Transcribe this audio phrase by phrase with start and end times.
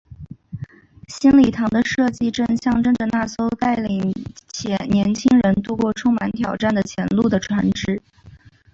[1.09, 4.11] 新礼堂的设计正象征着那艘带领
[4.89, 8.01] 年青人渡过充满挑战的前路的船只。